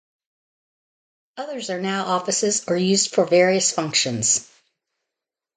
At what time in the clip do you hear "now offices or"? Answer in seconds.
1.79-2.75